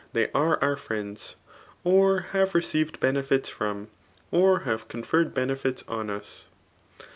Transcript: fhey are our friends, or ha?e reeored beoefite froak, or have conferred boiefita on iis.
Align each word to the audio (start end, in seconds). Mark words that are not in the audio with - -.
fhey 0.15 0.31
are 0.33 0.59
our 0.63 0.75
friends, 0.75 1.35
or 1.83 2.21
ha?e 2.31 2.41
reeored 2.47 2.93
beoefite 2.99 3.43
froak, 3.53 3.85
or 4.31 4.61
have 4.61 4.87
conferred 4.87 5.31
boiefita 5.35 5.83
on 5.87 6.07
iis. 6.09 6.45